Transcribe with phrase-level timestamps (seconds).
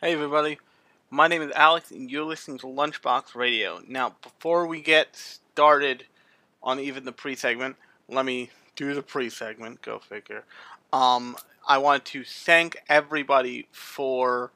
[0.00, 0.60] Hey everybody,
[1.10, 3.80] my name is Alex and you're listening to Lunchbox Radio.
[3.88, 6.04] Now, before we get started
[6.62, 7.74] on even the pre-segment,
[8.08, 10.44] let me do the pre-segment, go figure.
[10.92, 14.52] Um, I want to thank everybody for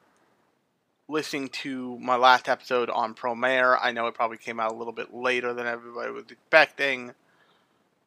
[1.09, 3.77] listening to my last episode on Promare.
[3.81, 7.11] I know it probably came out a little bit later than everybody was expecting.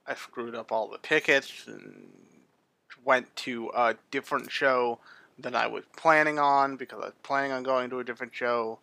[0.07, 2.09] I screwed up all the tickets and
[3.05, 5.01] went to a different show
[5.39, 8.79] than I was planning on because I was planning on going to a different show,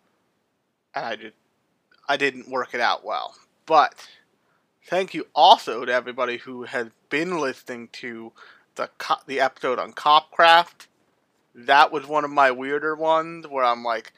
[0.94, 1.36] and I just
[2.08, 3.34] I didn't work it out well.
[3.66, 3.94] But
[4.86, 8.32] thank you also to everybody who has been listening to
[8.74, 10.86] the co- the episode on Copcraft.
[11.54, 14.12] That was one of my weirder ones where I'm like,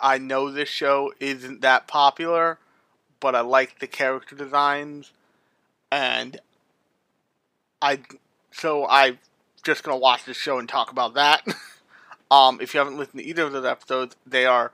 [0.00, 2.58] I know this show isn't that popular,
[3.20, 5.12] but I like the character designs,
[5.90, 6.40] and
[7.80, 8.00] I
[8.52, 9.18] so I
[9.62, 11.46] just gonna watch this show and talk about that.
[12.30, 14.72] um, if you haven't listened to either of those episodes, they are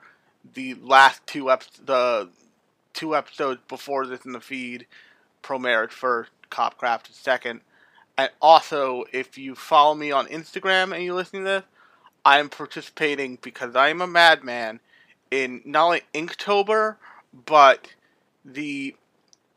[0.55, 2.29] the last two ep- the
[2.95, 4.87] two episodes before this in the feed.
[5.43, 7.61] Promare first, Copcraft second.
[8.17, 11.65] And also, if you follow me on Instagram and you're listening to this,
[12.25, 14.81] I am participating because I am a madman
[15.31, 16.97] in not only Inktober,
[17.47, 17.95] but
[18.45, 18.97] the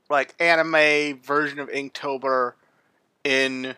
[0.09, 2.53] like anime version of Inktober
[3.23, 3.75] in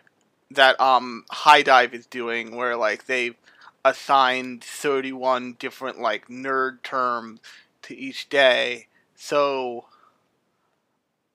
[0.54, 1.24] that um
[1.64, 3.36] dive is doing where like they've
[3.84, 7.40] assigned 31 different like nerd terms
[7.82, 8.88] to each day.
[9.14, 9.86] So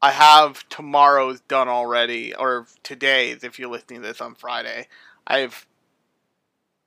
[0.01, 4.87] I have tomorrow's done already or today's if you're listening to this on Friday.
[5.27, 5.67] I've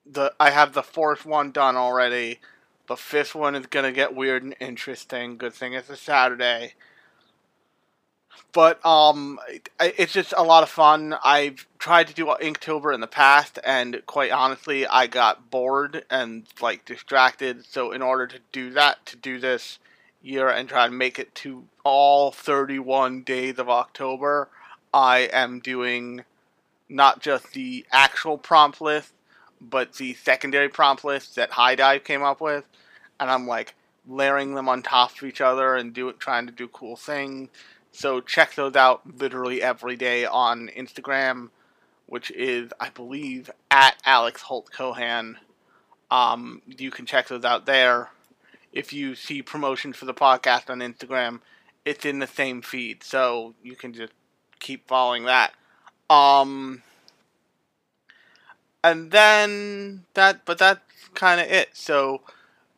[0.05, 2.41] the I have the fourth one done already.
[2.88, 5.36] The fifth one is gonna get weird and interesting.
[5.36, 6.75] Good thing it's a Saturday
[8.52, 9.38] but um,
[9.80, 11.16] it's just a lot of fun.
[11.25, 16.44] I've tried to do Inktober in the past, and quite honestly, I got bored and
[16.60, 17.64] like distracted.
[17.64, 19.78] So in order to do that, to do this
[20.22, 24.48] year and try to make it to all 31 days of October,
[24.92, 26.25] I am doing
[26.91, 29.12] not just the actual prompt list,
[29.62, 32.66] but the secondary prompt list that High Dive came up with,
[33.19, 33.75] and I'm like
[34.06, 37.48] layering them on top of each other and do trying to do cool things
[37.92, 41.50] so check those out literally every day on Instagram,
[42.06, 45.38] which is, I believe, at Alex Holt Cohan.
[46.10, 48.10] Um, you can check those out there.
[48.72, 51.41] If you see promotions for the podcast on Instagram,
[51.84, 54.14] it's in the same feed, so you can just
[54.59, 55.53] keep following that.
[56.09, 56.82] Um,
[58.82, 60.80] and then that, but that's
[61.14, 61.70] kind of it.
[61.74, 62.22] So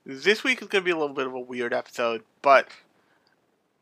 [0.04, 2.68] this week is going to be a little bit of a weird episode, but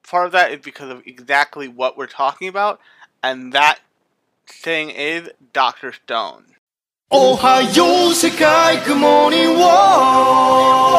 [0.08, 2.80] part of that is because of exactly what we're talking about,
[3.22, 3.80] and that
[4.46, 5.92] thing is Dr.
[5.92, 6.46] Stone.
[7.12, 7.70] Ohio
[8.84, 10.92] good morning, world.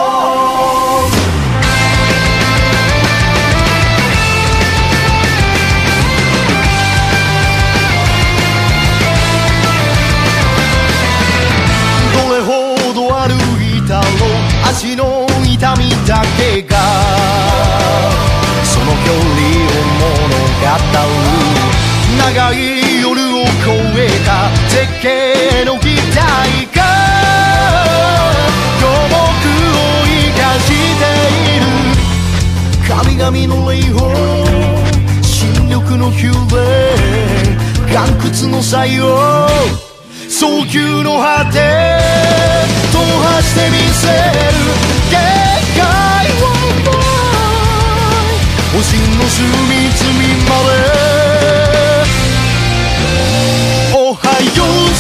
[22.43, 23.47] 長い夜を越
[23.95, 26.19] えた絶景の期待
[26.75, 26.83] が
[28.81, 31.03] 五目を生かして
[31.39, 31.65] いる
[32.85, 33.95] 神々の霊峰
[35.21, 36.59] 新緑のヒューレ
[37.93, 38.11] 岩窟
[38.49, 39.01] の採用
[40.27, 41.59] 早急の果て
[42.91, 44.11] 踏破してみせる
[45.09, 45.15] 限
[45.79, 45.81] 界
[46.41, 46.51] を
[48.75, 50.11] 星の隅々
[50.49, 50.51] ま
[51.87, 51.92] で。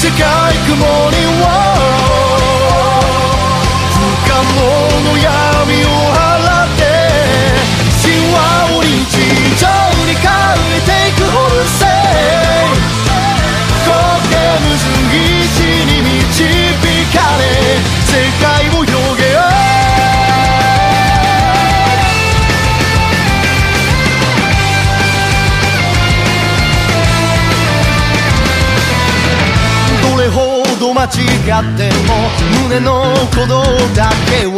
[0.03, 0.19] 世界
[0.67, 1.47] 雲には
[3.87, 4.59] 不可能
[4.99, 5.31] の闇
[5.85, 6.19] を払
[6.65, 6.83] って
[8.03, 8.35] 神話
[8.75, 8.91] を日
[9.55, 9.63] 常
[10.03, 10.27] に変
[10.75, 11.23] えていく。
[11.31, 11.63] ホル
[31.03, 32.15] 間違っても
[32.63, 33.59] 胸の鼓動
[33.93, 34.55] だけは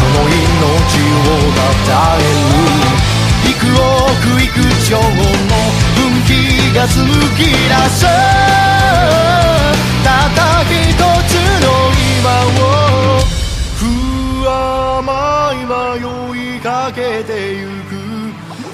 [0.00, 2.32] この命をたたえる
[3.50, 4.56] 幾億幾
[4.88, 5.04] 兆の
[5.94, 6.32] 分岐
[6.74, 7.04] が紡
[7.36, 7.52] ぎ出
[7.90, 8.08] す
[10.02, 10.96] たった一
[11.28, 11.68] つの
[12.16, 13.20] 今を
[13.76, 13.84] 不
[14.48, 18.00] 甘い迷いかけてゆく。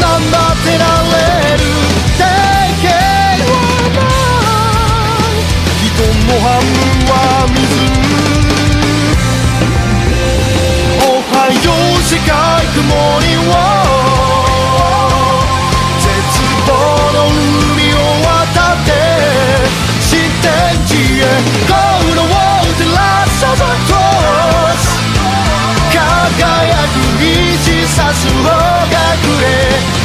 [0.00, 1.16] なんだってられ
[1.56, 1.62] る
[2.16, 2.22] 定
[2.82, 2.90] 型
[3.44, 3.54] は
[3.94, 5.38] ない
[5.86, 7.14] 人の半分は
[7.54, 7.66] 水
[11.00, 12.30] おはよう世界
[12.74, 12.82] 雲
[13.20, 13.52] には
[16.00, 16.06] 絶
[16.66, 16.70] 望
[17.14, 17.18] の
[17.74, 17.96] 海を
[18.26, 18.88] 渡って
[20.00, 20.08] 新
[23.48, 23.64] 輝
[26.92, 28.52] く虹さす方が
[29.22, 29.97] くれ。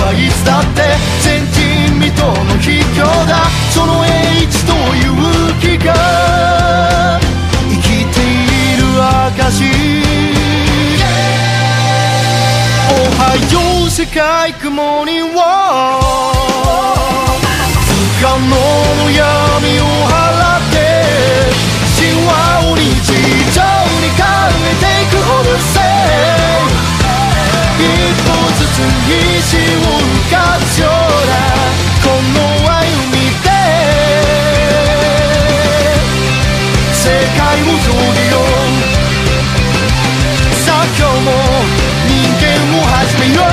[0.00, 4.08] はいつだって前人未到の秘境だその英
[4.48, 5.12] 知と勇
[5.60, 5.92] 気が
[7.68, 8.82] 生きている
[9.36, 9.68] 証
[12.88, 16.00] おはよう世界雲には
[17.84, 20.80] 不可能の闇を払って。
[22.00, 22.32] 神話
[22.64, 22.80] を日
[23.52, 23.60] 常
[24.00, 24.24] に変
[24.64, 26.29] えていくほどせ
[29.09, 30.35] 石を浮か
[30.65, 31.33] すような
[32.03, 32.37] この
[32.69, 33.49] 歩みで
[36.93, 37.03] 世
[37.37, 38.65] 界を広げよう
[40.63, 41.27] さあ今日も
[42.07, 42.45] 人間
[42.77, 43.45] を始めよう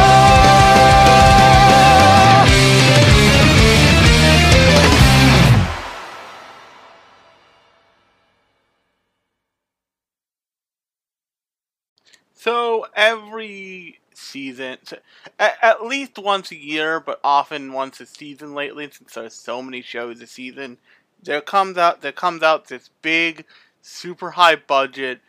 [12.44, 13.95] So every
[14.38, 14.98] season, so
[15.39, 19.63] at, at least once a year, but often once a season lately, since there's so
[19.63, 20.78] many shows a season,
[21.24, 23.45] there comes out there comes out this big,
[23.81, 25.22] super high budget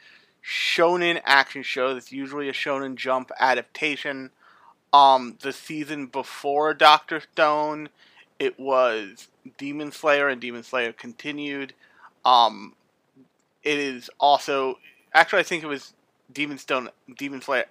[0.45, 1.95] shonen action show.
[1.95, 4.31] That's usually a Shonen Jump adaptation.
[4.93, 7.89] Um, the season before Doctor Stone,
[8.39, 11.73] it was Demon Slayer, and Demon Slayer continued.
[12.27, 12.75] Um,
[13.63, 14.79] it is also
[15.15, 15.95] actually I think it was
[16.31, 17.65] Demon Stone, Demon Slayer.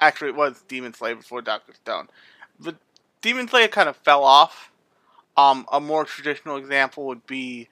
[0.00, 2.08] Actually, it was Demon Slayer before Doctor Stone.
[2.58, 2.76] But
[3.22, 4.70] Demon Slayer kind of fell off.
[5.36, 7.68] Um, a more traditional example would be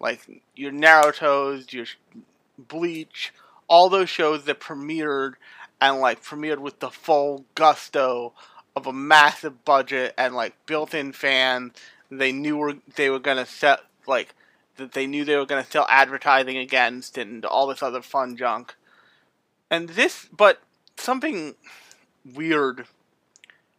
[0.00, 1.86] like your Naruto's, your
[2.58, 3.32] Bleach,
[3.68, 5.34] all those shows that premiered
[5.80, 8.32] and like premiered with the full gusto
[8.74, 11.72] of a massive budget and like built-in fans.
[12.10, 14.34] They knew were they were gonna set like
[14.76, 18.74] that they knew they were gonna sell advertising against and all this other fun junk.
[19.70, 20.60] And this, but
[21.00, 21.54] something
[22.34, 22.86] weird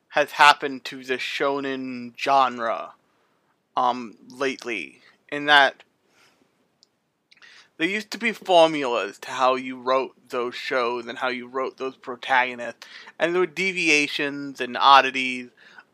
[0.10, 2.94] has happened to the shonen genre
[3.78, 5.84] um lately in that
[7.78, 11.78] there used to be formulas to how you wrote those shows and how you wrote
[11.78, 12.86] those protagonists
[13.18, 15.50] and there were deviations and oddities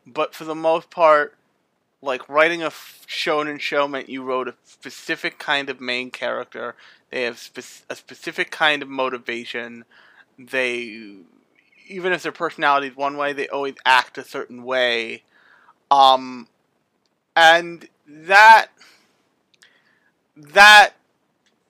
[0.06, 1.36] but for the most part
[2.02, 6.74] like writing a shonen show meant you wrote a specific kind of main character
[7.10, 9.84] they have spe- a specific kind of motivation
[10.38, 11.14] they
[11.88, 15.22] even if their personality is one way they always act a certain way
[15.90, 16.48] um
[17.34, 18.66] and that
[20.36, 20.90] that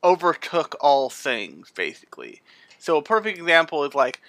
[0.02, 2.40] overtook all things basically
[2.78, 4.20] so a perfect example is like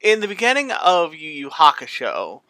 [0.00, 2.42] in the beginning of Yu Yu Hakusho,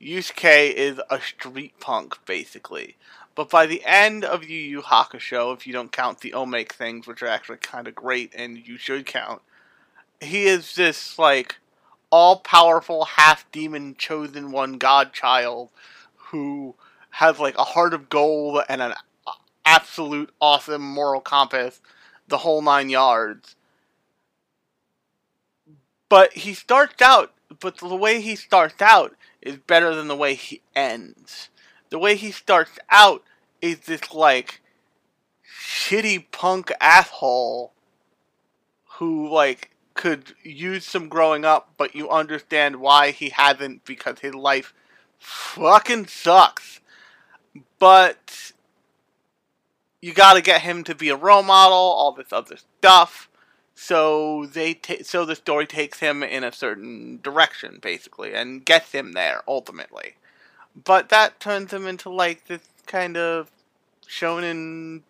[0.00, 2.96] Yusuke is a street punk basically.
[3.34, 7.06] But by the end of Yu Yu Hakusho, if you don't count the Omake things,
[7.06, 9.40] which are actually kind of great and you should count,
[10.22, 11.56] he is this like
[12.10, 15.70] all powerful half demon chosen one godchild
[16.14, 16.74] who
[17.10, 18.94] has like a heart of gold and an
[19.64, 21.80] absolute awesome moral compass,
[22.28, 23.56] the whole nine yards.
[26.08, 30.34] But he starts out, but the way he starts out is better than the way
[30.34, 31.48] he ends.
[31.90, 33.22] The way he starts out
[33.60, 34.60] is this like
[35.46, 37.72] shitty punk asshole
[38.98, 44.34] who like could use some growing up, but you understand why he hasn't because his
[44.34, 44.72] life
[45.18, 46.80] fucking sucks.
[47.78, 48.52] But
[50.00, 53.28] you got to get him to be a role model, all this other stuff.
[53.74, 58.92] So they ta- so the story takes him in a certain direction basically and gets
[58.92, 60.14] him there ultimately.
[60.84, 63.50] But that turns him into like this kind of
[64.08, 65.02] shonen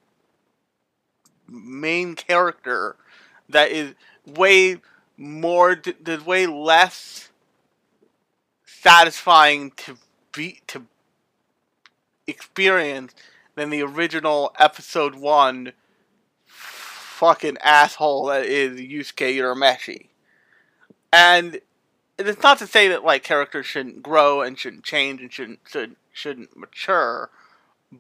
[1.49, 2.97] main character
[3.49, 3.95] that is
[4.27, 4.77] way
[5.17, 7.31] more there's way less
[8.65, 9.97] satisfying to
[10.33, 10.87] be to
[12.27, 13.15] experience
[13.55, 15.73] than the original episode 1
[16.47, 20.07] fucking asshole that is Yusuke Urameshi.
[21.13, 21.61] And
[22.19, 25.97] it's not to say that like characters shouldn't grow and shouldn't change and shouldn't should,
[26.13, 27.31] shouldn't mature,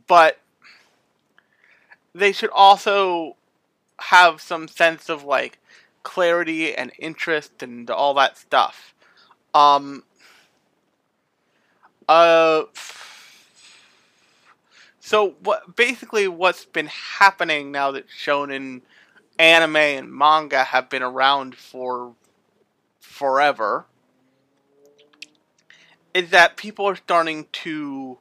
[0.09, 0.38] but
[2.14, 3.37] they should also
[3.99, 5.59] have some sense of like
[6.02, 8.94] clarity and interest and all that stuff.
[9.54, 10.04] Um
[12.09, 12.64] uh
[15.00, 18.82] so what basically what's been happening now that shonen
[19.38, 22.14] anime and manga have been around for
[23.00, 23.87] forever
[26.14, 28.18] is that people are starting to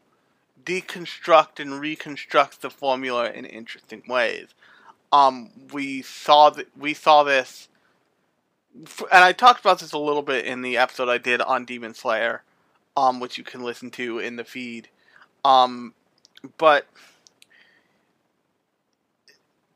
[0.64, 4.50] deconstruct and reconstruct the formula in interesting ways.
[5.12, 7.68] Um, we saw that we saw this,
[8.76, 11.94] and I talked about this a little bit in the episode I did on Demon
[11.94, 12.44] Slayer,
[12.96, 14.88] um, which you can listen to in the feed.
[15.44, 15.94] Um,
[16.58, 16.88] but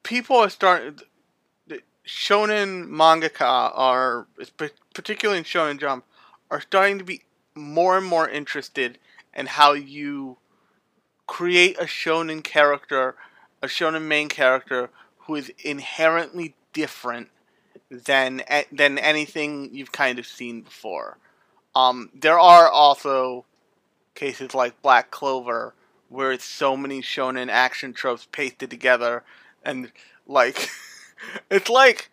[0.04, 1.00] people are starting.
[2.08, 4.28] Shonen mangaka are,
[4.94, 6.06] particularly in Shonen Jump,
[6.52, 7.24] are starting to be
[7.56, 9.00] more and more interested
[9.34, 10.38] in how you
[11.26, 13.16] create a shonen character,
[13.64, 17.30] a shonen main character who is inherently different
[17.90, 21.18] than than anything you've kind of seen before.
[21.76, 23.46] Um, there are also
[24.14, 25.74] cases like Black Clover
[26.10, 29.24] where it's so many shonen action tropes pasted together
[29.64, 29.92] and
[30.28, 30.70] like
[31.52, 32.10] it's like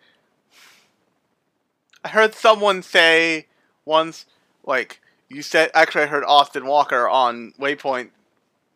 [2.03, 3.47] I heard someone say
[3.85, 4.25] once
[4.65, 4.99] like
[5.29, 8.09] you said actually I heard Austin Walker on Waypoint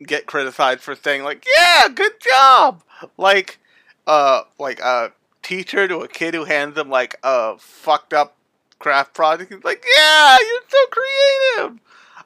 [0.05, 2.83] get criticized for saying like, "Yeah, good job."
[3.17, 3.59] Like
[4.05, 5.11] uh like a
[5.47, 8.35] teacher to a kid who hands them like a fucked up
[8.79, 9.53] craft project.
[9.53, 11.79] He's like, "Yeah, you're so creative."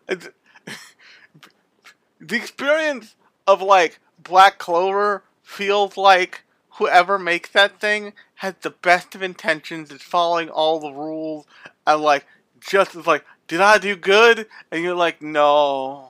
[0.10, 0.30] It's,
[2.20, 6.44] the experience of like Black Clover feels like
[6.78, 11.46] whoever makes that thing has the best of intentions, is following all the rules,
[11.86, 12.26] and like
[12.60, 14.48] just is like, did I do good?
[14.72, 16.10] And you're like, no,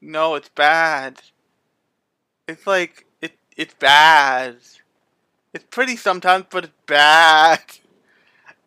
[0.00, 1.20] no, it's bad.
[2.48, 4.56] It's like it, it's bad.
[5.52, 7.60] It's pretty sometimes, but it's bad.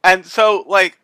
[0.03, 0.97] And so, like,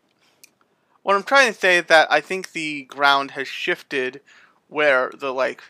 [1.03, 4.21] what I'm trying to say is that I think the ground has shifted,
[4.69, 5.61] where the like,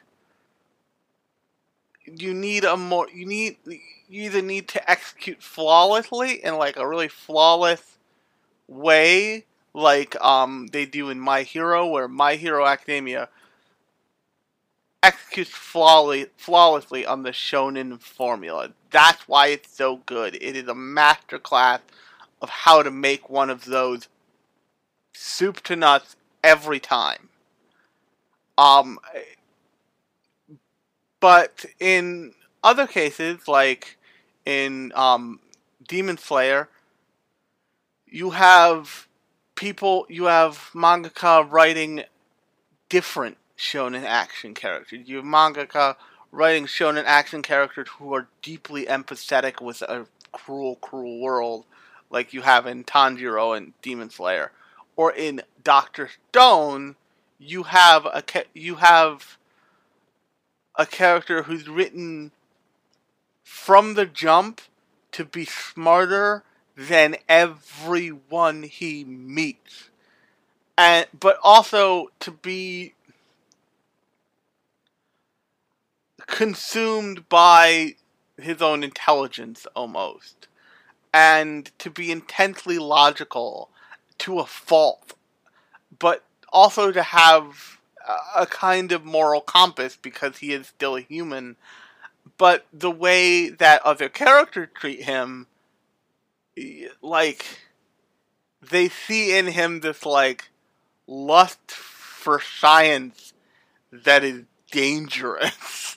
[2.05, 6.87] you need a more, you need, you either need to execute flawlessly in like a
[6.87, 7.97] really flawless
[8.69, 13.29] way like um, they do in My Hero, where My Hero Academia
[15.03, 18.71] executes flawlessly, on the shonen formula.
[18.91, 20.35] That's why it's so good.
[20.35, 21.79] It is a masterclass
[22.41, 24.07] of how to make one of those
[25.13, 27.29] soup to nuts every time.
[28.57, 28.99] Um,
[31.19, 33.97] but in other cases, like
[34.45, 35.39] in um,
[35.87, 36.69] Demon Slayer,
[38.05, 39.07] you have
[39.55, 42.03] people you have mangaka writing
[42.89, 45.07] different shonen action characters.
[45.07, 45.95] You have mangaka
[46.31, 51.65] writing shonen action characters who are deeply empathetic with a cruel, cruel world,
[52.09, 54.51] like you have in Tanjiro and Demon Slayer,
[54.95, 56.95] or in Doctor Stone,
[57.39, 58.23] you have a
[58.53, 59.37] you have
[60.75, 62.31] a character who's written
[63.43, 64.61] from the jump
[65.11, 66.43] to be smarter
[66.75, 69.89] than everyone he meets.
[70.77, 72.93] And but also to be
[76.27, 77.95] consumed by
[78.37, 80.47] his own intelligence almost.
[81.13, 83.69] And to be intensely logical
[84.19, 85.13] to a fault.
[85.97, 87.79] But also to have
[88.35, 91.55] a kind of moral compass because he is still a human.
[92.37, 95.47] But the way that other characters treat him
[97.01, 97.45] like
[98.61, 100.49] they see in him this like
[101.05, 103.33] lust for science
[103.91, 105.96] that is dangerous.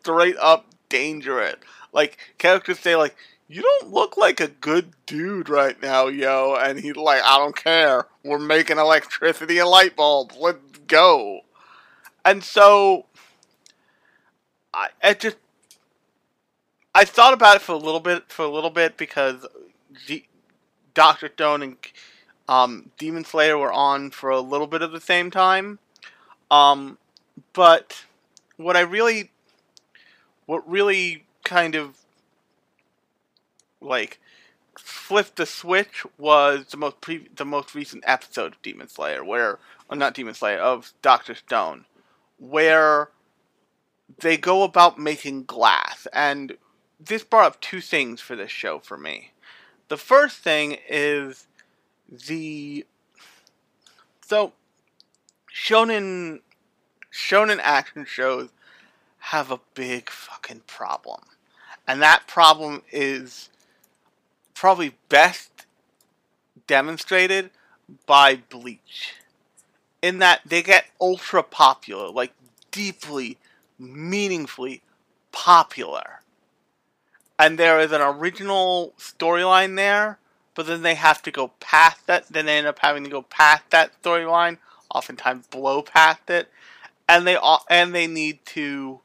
[0.00, 1.56] Straight up dangerous.
[1.92, 3.16] Like characters say like
[3.48, 6.54] you don't look like a good dude right now, yo.
[6.54, 8.06] And he's like, I don't care.
[8.22, 10.36] We're making electricity and light bulbs.
[10.36, 11.40] Let's go.
[12.24, 13.06] And so,
[14.72, 15.36] I, it just
[16.94, 19.44] I thought about it for a little bit for a little bit because
[20.94, 21.76] Doctor Stone and
[22.48, 25.80] um, Demon Slayer were on for a little bit of the same time.
[26.52, 26.98] Um,
[27.52, 28.04] but
[28.56, 29.30] what I really
[30.50, 31.96] what really kind of
[33.80, 34.18] like
[34.76, 39.60] flipped the switch was the most pre- the most recent episode of Demon Slayer, where
[39.88, 41.84] well, not Demon Slayer of Doctor Stone,
[42.40, 43.10] where
[44.18, 46.56] they go about making glass, and
[46.98, 49.30] this brought up two things for this show for me.
[49.86, 51.46] The first thing is
[52.10, 52.84] the
[54.26, 54.52] so
[55.48, 56.40] shonen
[57.12, 58.48] shonen action shows
[59.30, 61.20] have a big fucking problem.
[61.86, 63.48] And that problem is
[64.54, 65.66] probably best
[66.66, 67.50] demonstrated
[68.06, 69.14] by Bleach.
[70.02, 72.32] In that they get ultra popular, like
[72.72, 73.38] deeply,
[73.78, 74.82] meaningfully
[75.30, 76.22] popular.
[77.38, 80.18] And there is an original storyline there,
[80.56, 82.26] but then they have to go past that.
[82.26, 84.58] Then they end up having to go past that storyline,
[84.92, 86.48] oftentimes blow past it,
[87.08, 89.00] and they and they need to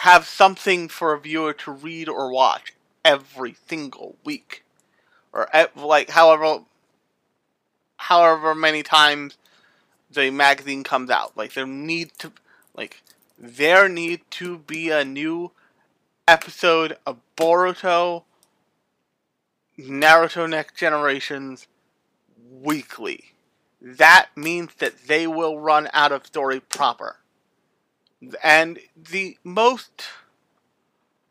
[0.00, 2.72] have something for a viewer to read or watch
[3.04, 4.64] every single week,
[5.30, 6.60] or like however
[7.98, 9.36] however many times
[10.10, 11.36] the magazine comes out.
[11.36, 12.32] Like there need to
[12.74, 13.02] like
[13.38, 15.50] there need to be a new
[16.26, 18.24] episode of Boruto
[19.78, 21.66] Naruto Next Generations
[22.50, 23.32] weekly.
[23.82, 27.16] That means that they will run out of story proper.
[28.42, 30.04] And the most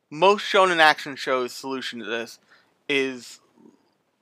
[0.10, 2.40] most shonen action shows solution to this
[2.88, 3.40] is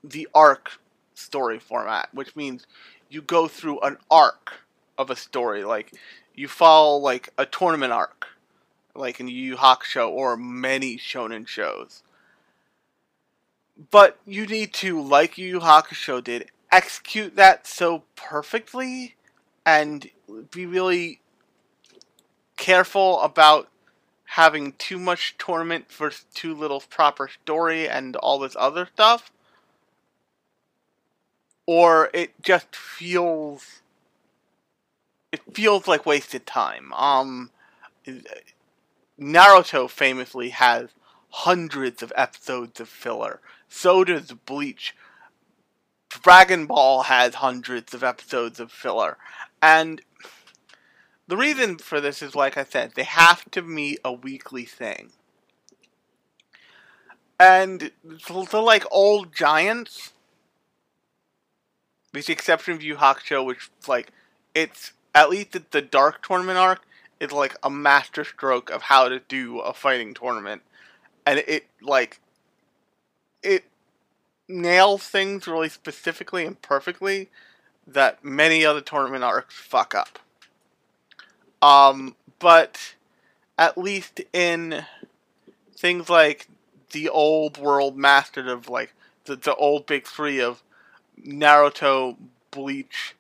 [0.04, 0.80] the arc
[1.14, 2.68] story format, which means
[3.10, 4.62] you go through an arc
[4.98, 5.64] of a story.
[5.64, 5.94] Like
[6.36, 8.28] you follow like a tournament arc,
[8.96, 12.04] like in Yu Yu Hakusho or many shonen shows.
[13.92, 19.16] But you need to, like Yu Yu Hakusho did, execute that so perfectly
[19.66, 20.10] and
[20.52, 21.20] be really
[22.58, 23.70] careful about
[24.32, 29.32] having too much tournament for too little proper story and all this other stuff.
[31.66, 33.82] Or it just feels
[35.32, 36.92] it feels like wasted time.
[36.94, 37.52] Um
[39.20, 40.90] Naruto famously has
[41.30, 43.40] hundreds of episodes of filler.
[43.68, 44.96] So does Bleach.
[46.10, 49.18] Dragon Ball has hundreds of episodes of filler.
[49.62, 50.02] And
[51.28, 55.12] the reason for this is, like I said, they have to meet a weekly thing.
[57.40, 60.14] And the, like old giants,
[62.14, 64.12] with the exception of Yu Hakusho, which like
[64.56, 66.82] it's at least the Dark Tournament arc
[67.20, 70.64] is like a masterstroke of how to do a fighting tournament,
[71.26, 72.20] and it like
[73.44, 73.66] it
[74.48, 77.30] nails things really specifically and perfectly
[77.86, 80.20] that many other tournament arcs fuck up.
[81.62, 82.96] Um, but
[83.58, 84.86] at least in
[85.76, 86.48] things like
[86.92, 88.94] the old world mastered of like
[89.26, 90.64] the, the old big three of
[91.22, 92.16] Naruto,
[92.52, 93.16] Bleach,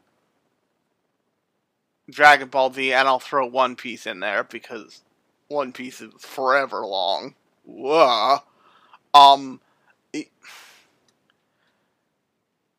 [2.10, 5.02] Dragon Ball Z, and I'll throw One Piece in there because
[5.47, 7.36] One Piece is forever long.
[7.65, 8.38] Whoa.
[9.13, 9.60] Um,
[10.13, 10.30] it,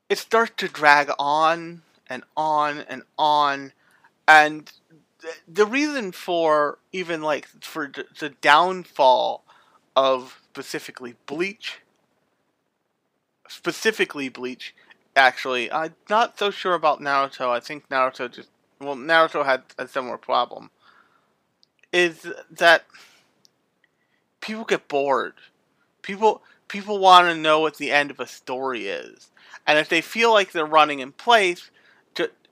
[0.08, 3.72] it starts to drag on and on and on,
[4.26, 4.72] and
[5.46, 9.44] the reason for even like for the downfall
[9.96, 11.80] of specifically Bleach,
[13.48, 14.74] specifically Bleach,
[15.16, 17.50] actually, I'm not so sure about Naruto.
[17.50, 18.50] I think Naruto just
[18.80, 20.70] well, Naruto had a similar problem.
[21.92, 22.84] Is that
[24.40, 25.34] people get bored.
[26.02, 29.30] People people want to know what the end of a story is,
[29.66, 31.70] and if they feel like they're running in place,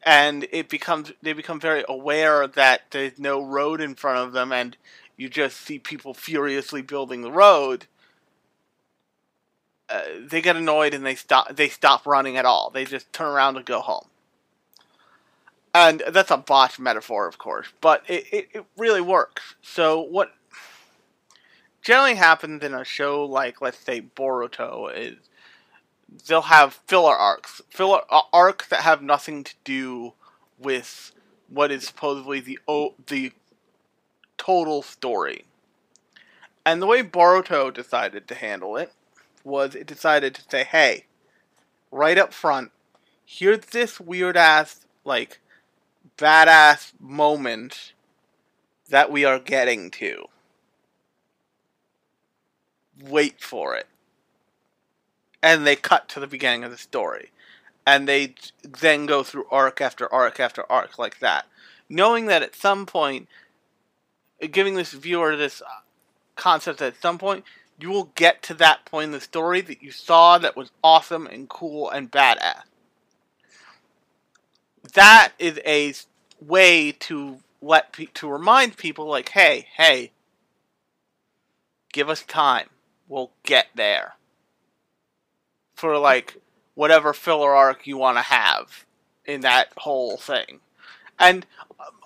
[0.07, 4.53] and it becomes they become very aware that there's no road in front of them
[4.53, 4.77] and
[5.19, 7.87] you just see people furiously building the road
[9.89, 12.71] uh, they get annoyed and they stop they stop running at all.
[12.71, 14.07] They just turn around and go home.
[15.75, 19.55] And that's a botched metaphor of course but it, it, it really works.
[19.63, 20.33] So what
[21.83, 25.17] generally happens in a show like let's say Boruto is
[26.27, 28.01] they'll have filler arcs, filler
[28.33, 30.13] arcs that have nothing to do
[30.59, 31.13] with
[31.49, 33.33] what is supposedly the o- the
[34.39, 35.45] total story.
[36.65, 38.93] And the way Boruto decided to handle it
[39.45, 41.07] was it decided to say, "Hey,
[41.91, 42.73] right up front,
[43.25, 45.41] here's this weird ass like
[46.19, 47.93] badass moment
[48.89, 50.27] that we are getting to.
[53.01, 53.87] Wait for it."
[55.47, 57.31] And they cut to the beginning of the story.
[57.87, 61.47] And they then go through arc after arc after arc like that.
[61.89, 63.29] Knowing that at some point,
[64.51, 65.83] giving this viewer this uh,
[66.35, 67.45] concept that at some point,
[67.79, 71.29] you will get to that point in the story that you saw that was awesome
[71.29, 72.63] and cool and badass.
[74.95, 75.95] That is a
[76.45, 80.11] way to let pe- to remind people like, hey, hey,
[81.93, 82.69] give us time.
[83.07, 84.17] We'll get there.
[85.77, 86.39] For like
[86.75, 88.85] whatever filler arc you want to have
[89.25, 90.61] in that whole thing.
[91.19, 91.47] And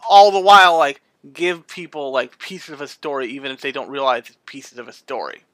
[0.08, 1.00] all the while like
[1.32, 4.88] give people like pieces of a story even if they don't realize it's pieces of
[4.88, 5.44] a story.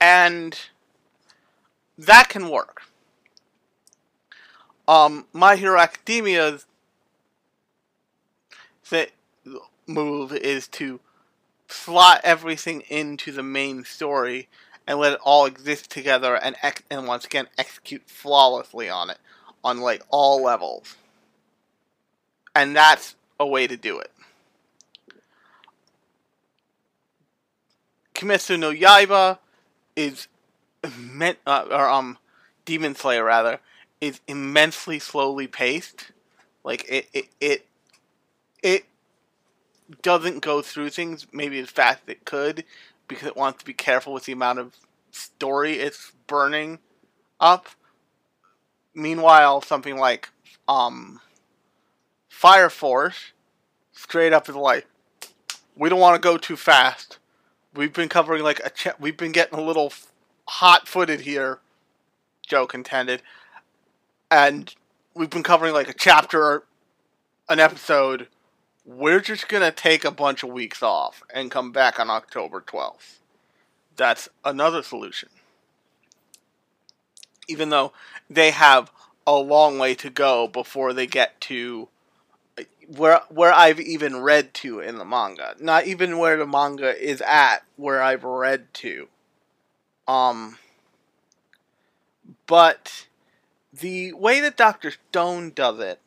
[0.00, 0.58] And
[1.96, 2.82] that can work.
[4.86, 6.66] Um, My Hero Academia's
[8.88, 9.12] th-
[9.86, 11.00] move is to
[11.68, 14.48] slot everything into the main story
[14.86, 19.18] and let it all exist together and ex- and once again execute flawlessly on it
[19.62, 20.96] on like all levels.
[22.54, 24.10] And that's a way to do it.
[28.14, 29.38] Kimetsu no Yaiba
[29.96, 30.28] is
[30.98, 32.18] meant uh, or um
[32.64, 33.60] Demon Slayer rather
[34.00, 36.12] is immensely slowly paced.
[36.62, 37.66] Like it it it
[38.62, 38.84] it
[40.02, 42.64] doesn't go through things maybe as fast as it could
[43.08, 44.76] because it wants to be careful with the amount of
[45.10, 46.78] story it's burning
[47.40, 47.68] up.
[48.94, 50.30] Meanwhile, something like
[50.68, 51.20] um
[52.28, 53.32] Fire Force
[53.92, 54.86] straight up is like
[55.76, 57.18] we don't want to go too fast.
[57.74, 59.92] We've been covering like a cha- we've been getting a little
[60.46, 61.58] hot-footed here,
[62.46, 63.22] joke intended,
[64.30, 64.74] and
[65.14, 66.64] we've been covering like a chapter,
[67.48, 68.28] an episode.
[68.84, 73.20] We're just gonna take a bunch of weeks off and come back on October twelfth.
[73.96, 75.30] That's another solution.
[77.48, 77.92] Even though
[78.28, 78.90] they have
[79.26, 81.88] a long way to go before they get to
[82.86, 85.54] where where I've even read to in the manga.
[85.58, 89.08] Not even where the manga is at where I've read to.
[90.06, 90.58] Um
[92.46, 93.06] but
[93.72, 94.90] the way that Dr.
[94.90, 96.00] Stone does it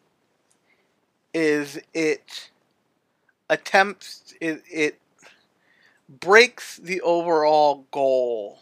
[1.33, 2.49] is it
[3.49, 4.99] attempts it, it
[6.09, 8.59] breaks the overall goal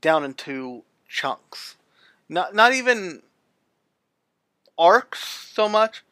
[0.00, 1.76] down into chunks.
[2.28, 3.22] Not not even
[4.78, 6.02] arcs so much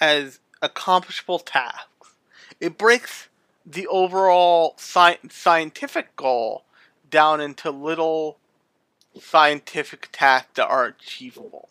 [0.00, 2.14] as accomplishable tasks.
[2.60, 3.28] It breaks
[3.64, 6.64] the overall sci- scientific goal
[7.10, 8.38] down into little
[9.20, 11.68] scientific tasks that are achievable.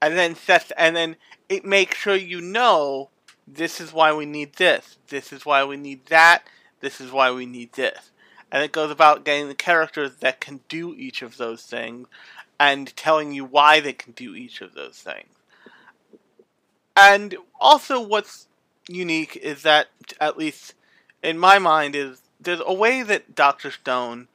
[0.00, 1.16] And then sets and then
[1.48, 3.10] it makes sure you know
[3.54, 4.96] this is why we need this.
[5.08, 6.44] This is why we need that.
[6.80, 8.10] This is why we need this.
[8.52, 12.08] And it goes about getting the characters that can do each of those things
[12.58, 15.28] and telling you why they can do each of those things.
[16.96, 18.48] And also, what's
[18.88, 19.88] unique is that,
[20.20, 20.74] at least
[21.22, 24.28] in my mind, is there's a way that Doctor Stone,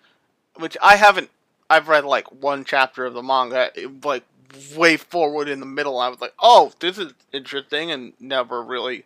[0.55, 1.29] which I haven't,
[1.69, 3.71] I've read like one chapter of the manga,
[4.03, 4.23] like
[4.75, 5.99] way forward in the middle.
[5.99, 9.05] I was like, oh, this is interesting, and never really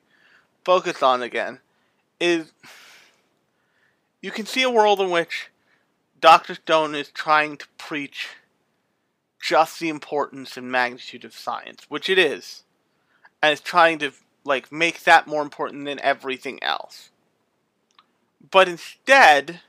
[0.64, 1.60] focused on again.
[2.20, 2.52] Is
[4.22, 5.50] you can see a world in which
[6.20, 8.30] Doctor Stone is trying to preach
[9.42, 12.64] just the importance and magnitude of science, which it is
[13.42, 14.12] and is trying to
[14.44, 17.10] like make that more important than everything else.
[18.52, 19.62] But instead,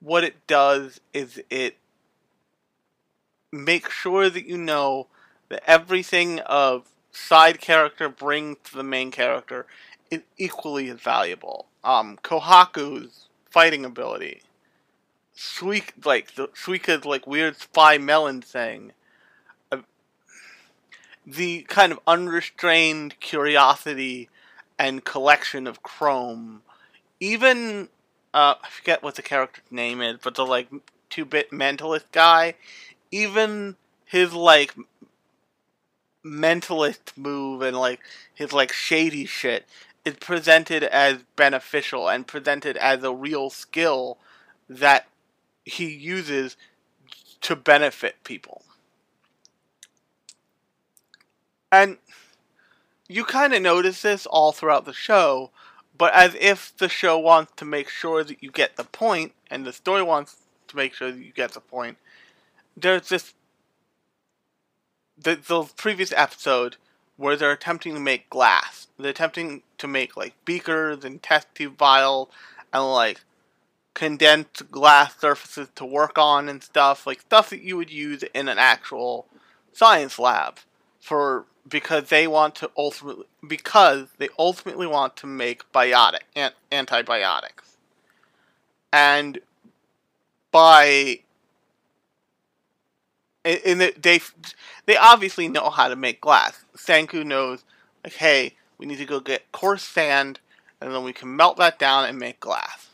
[0.00, 1.76] what it does is it
[3.52, 5.06] makes sure that you know
[5.48, 9.66] that everything of side character brings to the main character
[10.10, 11.66] is equally as valuable.
[11.84, 14.42] Um, Kohaku's fighting ability,
[15.36, 18.92] Suik like the Suika's like weird spy melon thing,
[21.26, 24.28] the kind of unrestrained curiosity
[24.78, 26.62] and collection of Chrome
[27.18, 27.88] even
[28.32, 30.68] uh, i forget what the character's name is but the like
[31.10, 32.54] two-bit mentalist guy
[33.10, 34.74] even his like
[36.24, 38.00] mentalist move and like
[38.34, 39.64] his like shady shit
[40.04, 44.18] is presented as beneficial and presented as a real skill
[44.68, 45.06] that
[45.64, 46.56] he uses
[47.40, 48.62] to benefit people.
[51.70, 51.98] And
[53.08, 55.50] you kind of notice this all throughout the show,
[55.98, 59.64] but as if the show wants to make sure that you get the point, and
[59.64, 60.36] the story wants
[60.68, 61.98] to make sure that you get the point,
[62.76, 63.34] there's this.
[65.18, 66.76] The, the previous episode
[67.16, 68.88] where they're attempting to make glass.
[68.98, 72.28] They're attempting to make like beakers and test tube vials
[72.72, 73.20] and like
[73.94, 78.48] condensed glass surfaces to work on and stuff, like stuff that you would use in
[78.48, 79.26] an actual
[79.72, 80.58] science lab
[81.00, 87.76] for because they want to ultimately because they ultimately want to make biotic an, antibiotics,
[88.92, 89.38] and
[90.52, 91.20] by
[93.54, 94.20] the, they
[94.86, 96.64] they obviously know how to make glass.
[96.76, 97.64] Senku knows
[98.04, 100.40] like, hey, we need to go get coarse sand,
[100.80, 102.90] and then we can melt that down and make glass.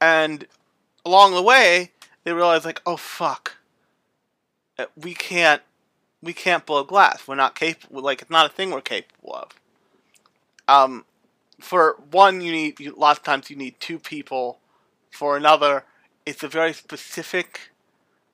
[0.00, 0.46] And
[1.04, 1.92] along the way,
[2.24, 3.56] they realize like, oh fuck,
[4.78, 5.62] uh, we can't
[6.22, 7.26] we can't blow glass.
[7.26, 8.02] We're not capable.
[8.02, 9.52] Like it's not a thing we're capable of.
[10.68, 11.04] Um,
[11.60, 14.58] for one, you need you, lots of times you need two people.
[15.10, 15.84] For another,
[16.26, 17.70] it's a very specific,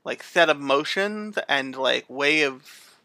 [0.05, 2.99] like set of motions and like way of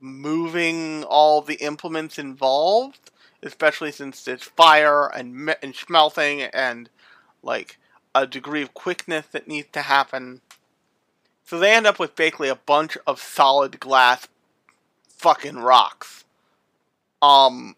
[0.00, 3.10] moving all the implements involved.
[3.42, 6.88] Especially since it's fire and and smelting and
[7.42, 7.78] like
[8.14, 10.40] a degree of quickness that needs to happen.
[11.44, 14.28] So they end up with basically a bunch of solid glass
[15.08, 16.24] fucking rocks.
[17.20, 17.76] Um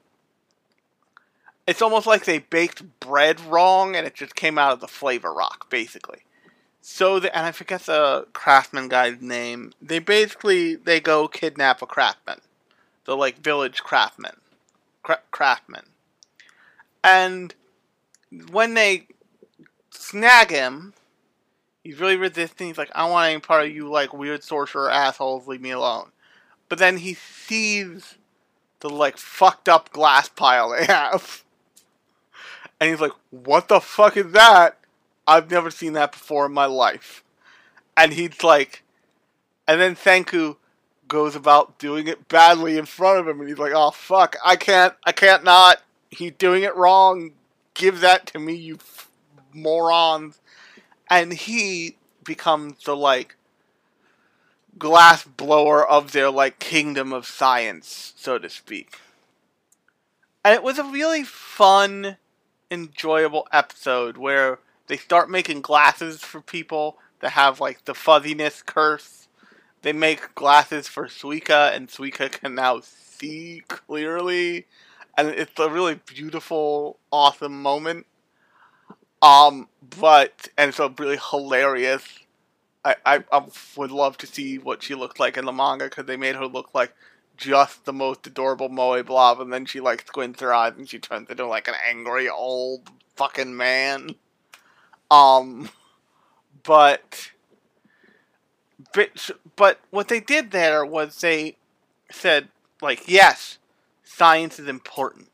[1.66, 5.32] it's almost like they baked bread wrong and it just came out of the flavor
[5.32, 6.25] rock, basically.
[6.88, 9.72] So the, and I forget the craftsman guy's name.
[9.82, 12.38] They basically they go kidnap a craftsman,
[13.06, 14.36] the like village craftsman,
[15.02, 15.86] cra- craftsman,
[17.02, 17.52] and
[18.52, 19.08] when they
[19.90, 20.94] snag him,
[21.82, 22.68] he's really resisting.
[22.68, 25.48] He's like, I don't want any part of you, like weird sorcerer assholes.
[25.48, 26.12] Leave me alone.
[26.68, 28.14] But then he sees
[28.78, 31.42] the like fucked up glass pile they have,
[32.78, 34.78] and he's like, "What the fuck is that?
[35.26, 37.22] I've never seen that before in my life."
[37.96, 38.82] And he's like,
[39.66, 40.56] and then Senku
[41.08, 44.56] goes about doing it badly in front of him, and he's like, "Oh fuck, I
[44.56, 45.82] can't, I can't not.
[46.10, 47.32] He's doing it wrong.
[47.74, 49.08] Give that to me, you f-
[49.52, 50.40] morons."
[51.10, 53.36] and he becomes the like
[54.78, 59.00] glass blower of their like kingdom of science, so to speak.
[60.44, 62.18] And it was a really fun,
[62.70, 69.28] enjoyable episode where they start making glasses for people that have like the fuzziness curse.
[69.82, 74.66] They make glasses for Suika, and Suika can now see clearly,
[75.16, 78.06] and it's a really beautiful, awesome moment.
[79.22, 79.68] Um,
[79.98, 82.04] but and so really hilarious.
[82.84, 83.42] I, I, I
[83.76, 86.46] would love to see what she looked like in the manga because they made her
[86.46, 86.94] look like
[87.36, 90.98] just the most adorable Moe blob, and then she like squints her eyes and she
[90.98, 94.14] turns into like an angry old fucking man.
[95.10, 95.70] Um,
[96.62, 97.30] but
[98.92, 101.56] but but what they did there was they
[102.10, 102.48] said
[102.82, 103.58] like yes,
[104.04, 105.28] science is important,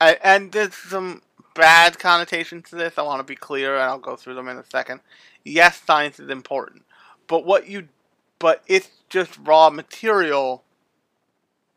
[0.00, 1.22] and, and there's some
[1.54, 2.96] bad connotations to this.
[2.96, 5.00] I want to be clear, and I'll go through them in a second.
[5.44, 6.84] Yes, science is important,
[7.26, 7.88] but what you,
[8.38, 10.62] but it's just raw material,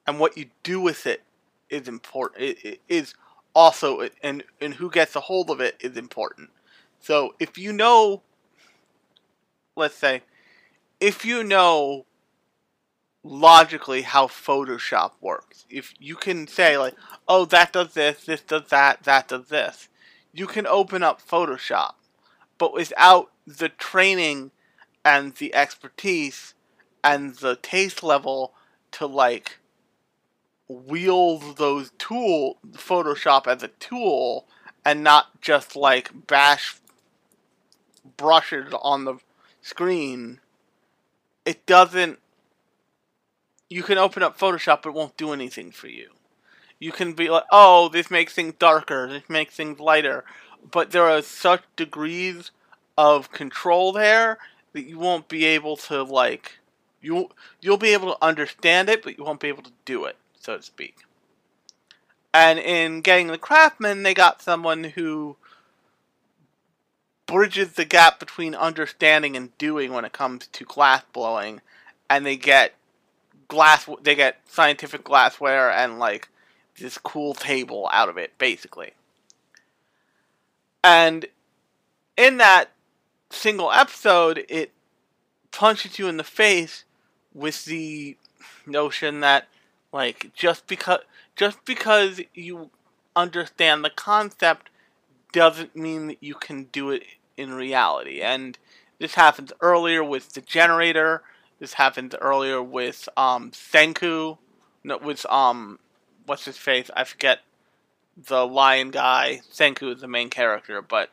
[0.06, 1.24] and what you do with it
[1.70, 2.44] is important.
[2.44, 3.16] It, it is
[3.56, 6.50] also, and and who gets a hold of it is important.
[7.00, 8.22] So if you know,
[9.76, 10.22] let's say,
[11.00, 12.06] if you know
[13.26, 15.66] logically how Photoshop works.
[15.70, 16.94] If you can say like,
[17.28, 19.90] oh, that does this, this does that, that does this,
[20.32, 21.94] you can open up Photoshop.
[22.58, 24.52] But without the training
[25.04, 26.54] and the expertise
[27.04, 28.54] and the taste level
[28.92, 29.60] to like
[30.68, 34.48] wield those tool Photoshop as a tool
[34.84, 36.80] and not just like bash
[38.18, 39.18] brushes on the
[39.62, 40.40] screen,
[41.46, 42.20] it doesn't
[43.70, 46.10] you can open up Photoshop, but it won't do anything for you.
[46.80, 50.24] You can be like, oh, this makes things darker, this makes things lighter,
[50.70, 52.52] but there are such degrees
[52.98, 54.38] of control there
[54.74, 56.60] that you won't be able to like
[57.02, 57.30] you
[57.62, 60.58] you'll be able to understand it, but you won't be able to do it, so
[60.58, 60.98] to speak.
[62.34, 65.38] And in getting the craftsman, they got someone who
[67.26, 71.62] bridges the gap between understanding and doing when it comes to glass blowing,
[72.10, 72.74] and they get
[73.48, 73.90] glass.
[74.04, 76.30] They get scientific glassware and like
[76.78, 78.92] this cool table out of it, basically.
[80.84, 81.26] And
[82.16, 82.70] in that
[83.32, 84.72] single episode, it
[85.52, 86.84] punches you in the face
[87.34, 88.18] with the
[88.68, 89.48] notion that
[89.96, 91.00] like just because
[91.38, 92.70] just because you
[93.16, 94.70] understand the concept
[95.32, 97.04] doesn't mean that you can do it
[97.38, 98.22] in reality.
[98.22, 98.58] And
[99.00, 101.24] this happens earlier with the generator
[101.60, 104.38] this happened earlier with um Senku,
[104.84, 105.80] no, with um
[106.26, 106.92] what's his face?
[106.94, 107.40] I forget
[108.18, 109.40] the lion guy.
[109.50, 111.10] Senku is the main character, but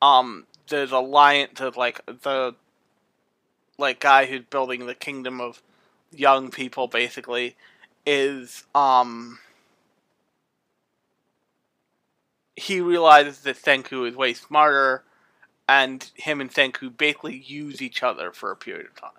[0.00, 2.54] um there's a lion to like the
[3.76, 5.62] like guy who's building the kingdom of
[6.10, 7.54] young people basically
[8.04, 9.38] is um
[12.56, 15.04] he realizes that Senku is way smarter
[15.68, 19.10] and him and Senku basically use each other for a period of time.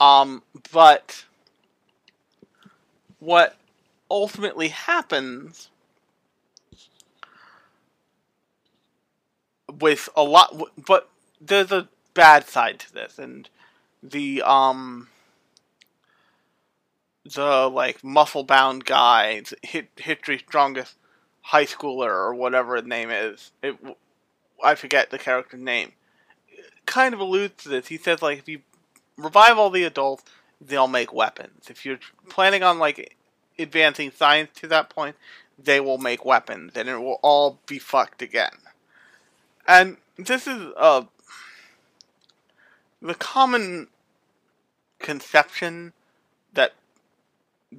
[0.00, 1.24] Um but
[3.18, 3.56] what
[4.10, 5.70] ultimately happens
[9.80, 11.08] with a lot but
[11.40, 13.48] there's a bad side to this and
[14.02, 15.08] the um
[17.34, 20.96] the like muscle bound guy hit history strongest
[21.42, 23.52] high schooler or whatever his name is.
[23.62, 23.76] It
[24.62, 25.92] i forget the character's name.
[26.86, 27.88] Kind of alludes to this.
[27.88, 28.60] He says like if you
[29.16, 30.24] revive all the adults
[30.60, 31.68] they'll make weapons.
[31.68, 33.16] If you're planning on like
[33.58, 35.16] advancing science to that point
[35.58, 38.52] they will make weapons and it will all be fucked again.
[39.66, 41.04] And this is uh,
[43.00, 43.88] the common
[44.98, 45.92] conception
[46.52, 46.74] that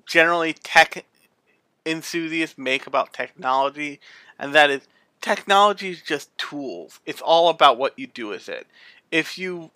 [0.05, 1.05] generally tech
[1.85, 3.99] enthusiasts make about technology,
[4.39, 4.87] and that is
[5.21, 6.99] technology is just tools.
[7.05, 8.67] It's all about what you do with it.
[9.11, 9.71] If you,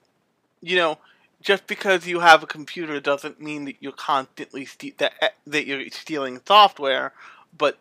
[0.62, 0.99] you know,
[1.41, 5.67] just because you have a computer doesn't mean that you're constantly ste- that eh, that
[5.67, 7.13] you're stealing software,
[7.58, 7.77] but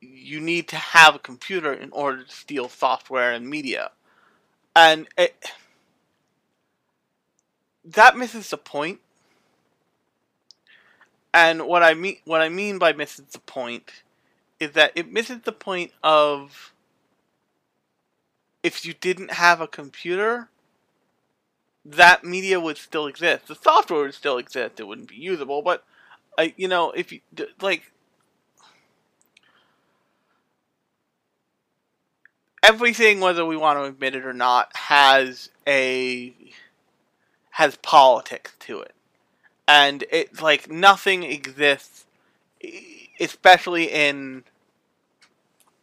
[0.00, 3.90] you need to have a computer in order to steal software and media.
[4.76, 5.36] And it,
[7.84, 9.00] that misses the point.
[11.34, 14.02] And what I mean what I mean by misses the point
[14.60, 16.72] is that it misses the point of
[18.62, 20.48] if you didn't have a computer,
[21.84, 23.48] that media would still exist.
[23.48, 24.78] The software would still exist.
[24.78, 25.84] It wouldn't be usable, but
[26.38, 27.20] I, you know, if you
[27.60, 27.90] like,
[32.62, 36.34] everything, whether we want to admit it or not, has a
[37.50, 38.94] has politics to it,
[39.68, 42.06] and it's like nothing exists,
[43.20, 44.44] especially in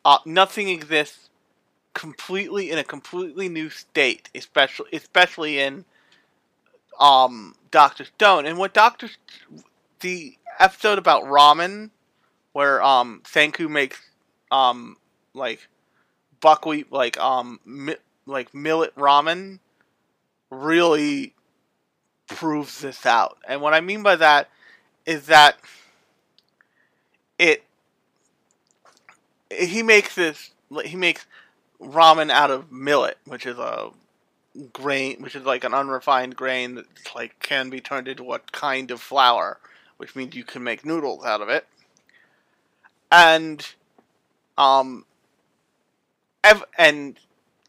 [0.05, 1.29] uh, nothing exists
[1.93, 5.85] completely in a completely new state, especially especially in
[6.99, 8.45] um Doctor Stone.
[8.45, 9.09] And what Doctor
[10.01, 11.89] the episode about ramen,
[12.53, 14.01] where um Senku makes
[14.51, 14.97] um
[15.33, 15.67] like
[16.41, 19.59] buckwheat like um mi- like millet ramen
[20.49, 21.33] really
[22.29, 23.37] proves this out.
[23.47, 24.49] And what I mean by that
[25.05, 25.57] is that
[27.37, 27.63] it
[29.51, 30.51] he makes this
[30.85, 31.25] he makes
[31.81, 33.89] ramen out of millet, which is a
[34.73, 38.91] grain which is like an unrefined grain that like can be turned into what kind
[38.91, 39.59] of flour,
[39.97, 41.67] which means you can make noodles out of it.
[43.11, 43.65] And
[44.57, 45.05] um
[46.43, 47.19] ev- and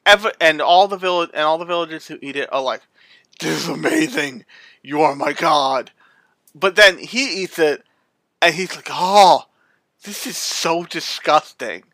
[0.05, 2.83] ev- and all the village and all the villagers who eat it are like,
[3.41, 4.45] "This is amazing!
[4.83, 5.93] You are my god."
[6.55, 7.85] But then he eats it,
[8.43, 9.47] and he's like, "Oh,
[10.03, 11.85] this is so disgusting.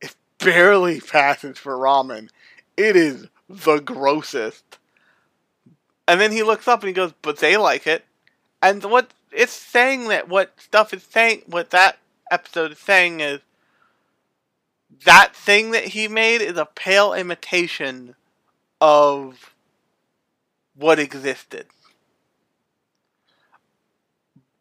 [0.00, 2.30] It barely passes for ramen.
[2.76, 4.78] It is the grossest."
[6.06, 8.04] And then he looks up and he goes, "But they like it."
[8.62, 11.98] And what it's saying that what stuff is saying, what that
[12.30, 13.40] episode is saying is
[15.04, 18.14] that thing that he made is a pale imitation
[18.80, 19.54] of
[20.80, 21.66] what existed.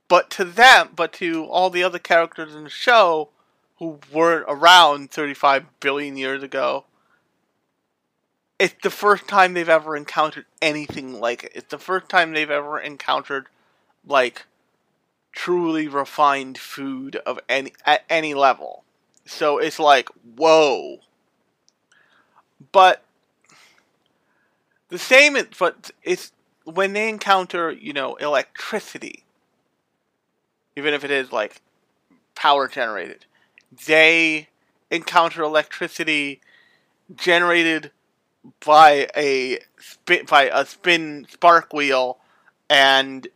[0.07, 3.29] But to them, but to all the other characters in the show
[3.77, 6.85] who weren't around 35 billion years ago,
[8.59, 11.51] it's the first time they've ever encountered anything like it.
[11.55, 13.47] It's the first time they've ever encountered,
[14.05, 14.45] like,
[15.31, 18.83] truly refined food of any at any level.
[19.25, 20.97] So it's like, whoa.
[22.73, 23.03] But
[24.89, 26.31] the same, but it's
[26.63, 29.23] when they encounter, you know, electricity,
[30.75, 31.61] even if it is like
[32.35, 33.25] power generated,
[33.87, 34.49] they
[34.91, 36.41] encounter electricity
[37.15, 37.91] generated
[38.65, 42.17] by a spin by a spin spark wheel,
[42.69, 43.27] and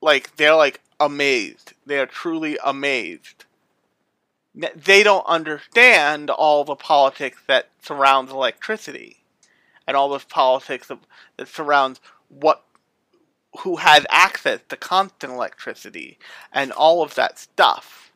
[0.00, 1.74] like they're like amazed.
[1.86, 3.44] They are truly amazed
[4.54, 9.23] they don't understand all the politics that surrounds electricity
[9.86, 11.00] and all the politics of,
[11.36, 12.64] that surrounds what
[13.60, 16.18] who has access to constant electricity
[16.52, 18.12] and all of that stuff.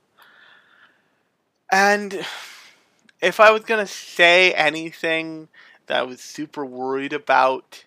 [1.71, 2.25] And
[3.21, 5.49] if I was going to say anything
[5.87, 7.85] that I was super worried about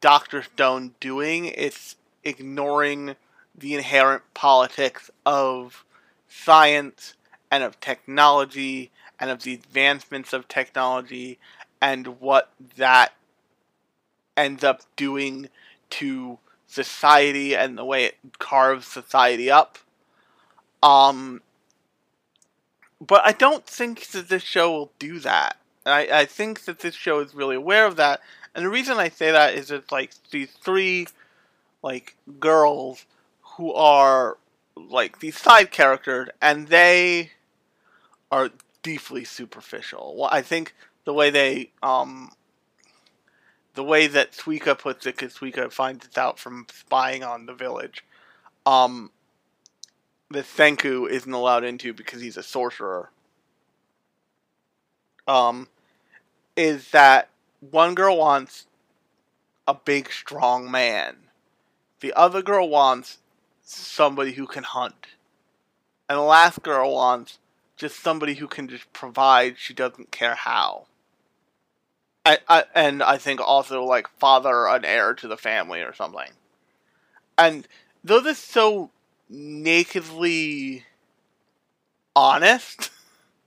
[0.00, 0.42] Dr.
[0.42, 3.16] Stone doing, it's ignoring
[3.56, 5.84] the inherent politics of
[6.28, 7.14] science
[7.50, 11.38] and of technology and of the advancements of technology
[11.80, 13.12] and what that
[14.36, 15.48] ends up doing
[15.90, 19.78] to society and the way it carves society up.
[20.82, 21.42] Um,
[23.00, 25.56] but I don't think that this show will do that.
[25.84, 28.20] I, I think that this show is really aware of that.
[28.54, 31.06] And the reason I say that is it's like these three
[31.82, 33.06] like girls
[33.56, 34.38] who are
[34.76, 37.32] like these side characters and they
[38.30, 38.50] are
[38.82, 40.14] deeply superficial.
[40.16, 40.74] Well, I think
[41.06, 42.30] the way they um
[43.74, 47.52] the way that Suika puts it, because Suika finds it out from spying on the
[47.52, 48.04] village,
[48.64, 49.10] um,
[50.30, 53.10] that Senku isn't allowed into because he's a sorcerer.
[55.28, 55.68] Um,
[56.56, 57.28] is that
[57.60, 58.66] one girl wants
[59.68, 61.16] a big, strong man.
[62.00, 63.18] The other girl wants
[63.62, 65.06] somebody who can hunt.
[66.08, 67.40] And the last girl wants
[67.76, 70.86] just somebody who can just provide, she doesn't care how.
[72.26, 76.28] I, I, and I think also like father an heir to the family or something.
[77.38, 77.68] And
[78.02, 78.90] though this is so
[79.28, 80.84] nakedly
[82.16, 82.90] honest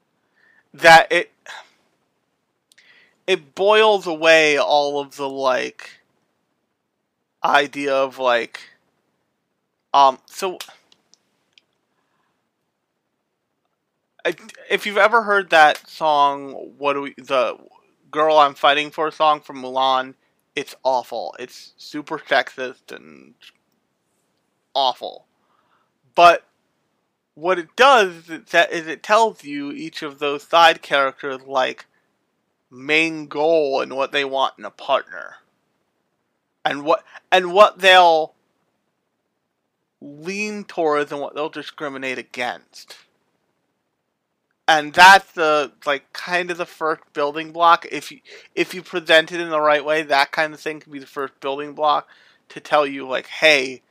[0.74, 1.32] that it
[3.28, 6.00] it boils away all of the like
[7.44, 8.62] idea of like
[9.94, 10.58] um so
[14.70, 17.58] if you've ever heard that song what do we the
[18.12, 20.14] girl i'm fighting for song from mulan.
[20.56, 21.36] It's awful.
[21.40, 23.36] It's super sexist and
[24.74, 25.26] awful.
[26.16, 26.46] But
[27.36, 31.86] what it does is, it tells you each of those side characters like
[32.70, 35.36] main goal and what they want in a partner.
[36.66, 38.34] And what and what they'll
[40.02, 42.98] lean towards and what they'll discriminate against
[44.70, 48.20] and that's the like kind of the first building block if you
[48.56, 51.06] if you present it in the right way that kind of thing can be the
[51.06, 52.08] first building block
[52.48, 53.82] to tell you like hey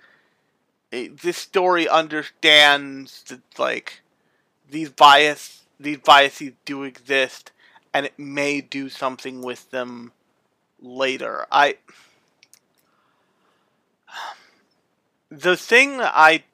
[0.92, 4.00] eh, this story understands that like
[4.70, 7.52] these bias these biases do exist
[7.92, 10.12] and it may do something with them
[10.80, 11.46] later.
[11.50, 11.76] I
[15.30, 16.44] the thing I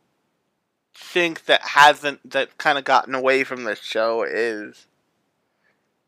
[1.14, 4.88] think that hasn't that kind of gotten away from this show is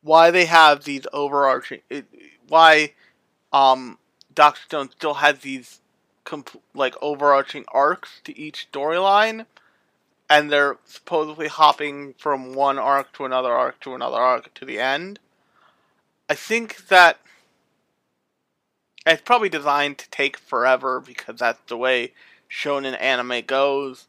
[0.03, 2.07] why they have these overarching it,
[2.49, 2.93] why
[3.53, 3.99] um
[4.35, 5.81] Doctor Stone still has these
[6.25, 9.47] comp- like overarching arcs to each storyline,
[10.29, 14.81] and they're supposedly hopping from one arc to another arc to another arc to the
[14.81, 15.21] end.
[16.29, 17.21] I think that
[19.07, 22.13] it's probably designed to take forever because that's the way
[22.51, 24.09] shonen anime goes.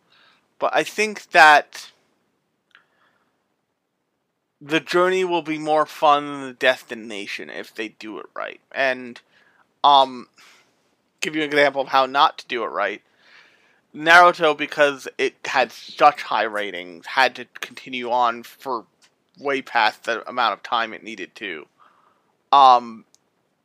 [0.60, 1.92] But I think that
[4.60, 8.60] the journey will be more fun than the destination if they do it right.
[8.72, 9.22] And
[9.84, 10.28] um
[11.22, 13.02] give you an example of how not to do it right.
[13.96, 18.86] Naruto, because it had such high ratings, had to continue on for
[19.40, 21.66] way past the amount of time it needed to.
[22.52, 23.06] Um,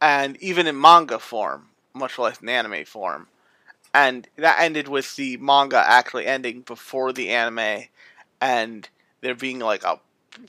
[0.01, 3.29] and even in manga form, much less in anime form.
[3.95, 7.85] And that ended with the manga actually ending before the anime,
[8.41, 8.89] and
[9.21, 10.01] there being like a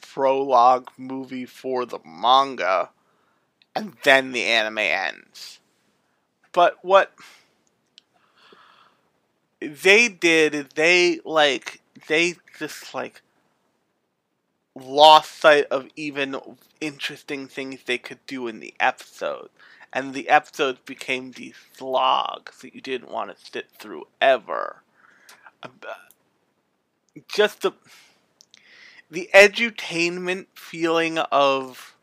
[0.02, 2.90] prologue movie for the manga,
[3.76, 5.60] and then the anime ends.
[6.54, 7.14] But what
[9.60, 13.22] they did they like they just like
[14.76, 16.36] lost sight of even
[16.82, 19.50] interesting things they could do in the episode.
[19.94, 24.82] And the episodes became these slogs that you didn't want to sit through ever.
[27.28, 27.74] Just the
[29.12, 31.96] the edutainment feeling of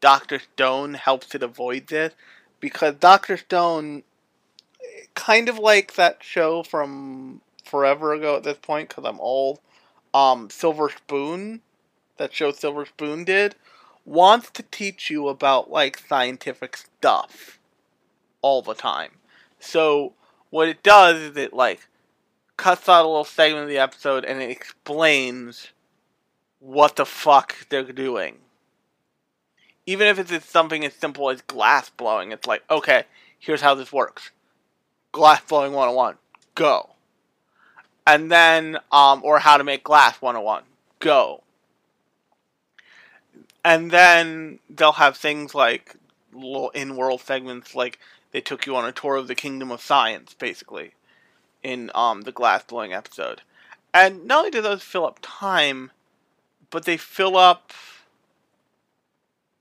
[0.00, 2.14] Doctor Stone helps it avoid this
[2.58, 4.02] because Doctor Stone,
[5.14, 9.60] kind of like that show from forever ago at this point, because I'm old,
[10.12, 11.60] um, Silver Spoon,
[12.16, 13.54] that show Silver Spoon did,
[14.06, 17.58] wants to teach you about like scientific stuff
[18.40, 19.10] all the time.
[19.60, 20.14] So
[20.48, 21.86] what it does is it like
[22.56, 25.68] cuts out a little segment of the episode and it explains
[26.60, 28.38] what the fuck they're doing
[29.86, 33.04] even if it's something as simple as glass blowing, it's like, okay,
[33.38, 34.32] here's how this works.
[35.12, 36.16] Glass blowing 101,
[36.54, 36.90] go.
[38.06, 40.64] And then, um, or how to make glass 101,
[40.98, 41.42] go.
[43.66, 45.96] And then they'll have things like
[46.32, 47.98] little in world segments, like
[48.30, 50.92] they took you on a tour of the kingdom of science, basically,
[51.64, 53.42] in um, the glass blowing episode.
[53.92, 55.90] And not only do those fill up time,
[56.70, 57.72] but they fill up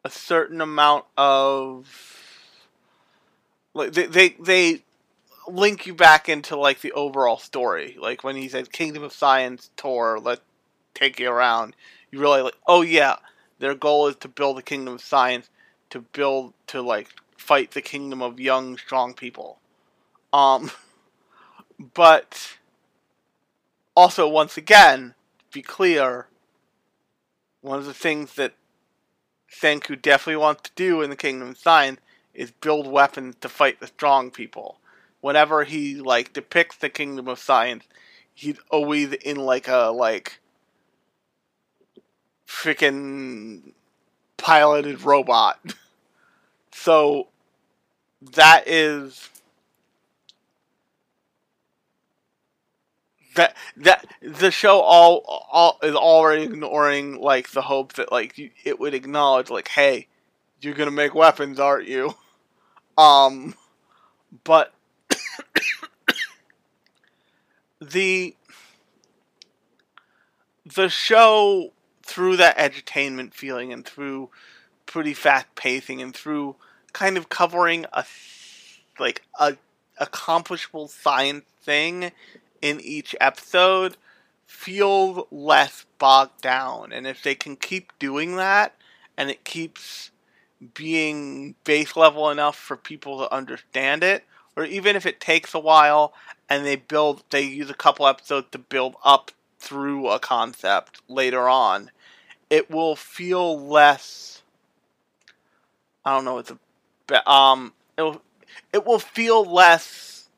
[0.04, 2.22] a certain amount of
[3.74, 4.84] like they they, they
[5.48, 7.98] link you back into like the overall story.
[8.00, 10.42] Like when he said Kingdom of Science tour, let
[10.94, 11.76] take you around.
[12.12, 13.16] You really like, oh yeah,
[13.60, 15.50] their goal is to build a kingdom of science,
[15.90, 19.60] to build to like fight the kingdom of young, strong people.
[20.34, 20.72] Um,
[21.94, 22.58] but
[23.96, 25.14] also once again,
[25.52, 26.28] be clear.
[27.62, 28.54] One of the things that
[29.52, 32.00] Senku definitely wants to do in the Kingdom of Science
[32.34, 34.78] is build weapons to fight the strong people.
[35.22, 37.86] Whenever he like depicts the Kingdom of Science,
[38.34, 40.40] he's always in like a like
[42.56, 43.74] freaking
[44.38, 45.60] piloted robot.
[46.72, 47.28] so
[48.22, 49.30] that is
[53.36, 58.80] that that the show all all is already ignoring like the hope that like it
[58.80, 60.08] would acknowledge like hey
[60.62, 62.16] you're gonna make weapons aren't you
[62.98, 63.54] um
[64.46, 64.74] but
[67.82, 68.34] the
[70.66, 71.74] the show
[72.06, 74.30] through that edutainment feeling and through
[74.86, 76.56] pretty fast pacing and through
[76.94, 78.06] kind of covering a
[79.00, 79.58] like a
[79.98, 82.12] accomplishable science thing
[82.62, 83.98] in each episode
[84.46, 86.94] feels less bogged down.
[86.94, 88.76] And if they can keep doing that
[89.18, 90.12] and it keeps
[90.74, 94.24] being base level enough for people to understand it
[94.56, 96.14] or even if it takes a while
[96.50, 101.50] and they build they use a couple episodes to build up through a concept later
[101.50, 101.92] on
[102.50, 104.42] it will feel less
[106.04, 108.22] I don't know it's a um it will,
[108.74, 110.30] it will feel less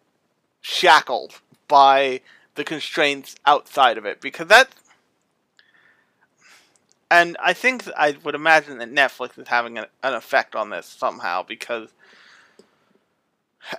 [0.62, 2.22] shackled by
[2.56, 4.70] the constraints outside of it because that.
[7.10, 10.86] and I think I would imagine that Netflix is having an, an effect on this
[10.86, 11.90] somehow because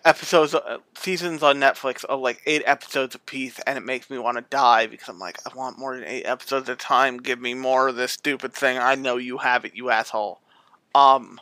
[0.05, 4.19] episodes, uh, seasons on Netflix of like eight episodes a piece, and it makes me
[4.19, 7.19] want to die because I'm like, I want more than eight episodes at a time.
[7.19, 8.79] Give me more of this stupid thing.
[8.79, 10.41] I know you have it, you asshole.
[10.95, 11.41] Um,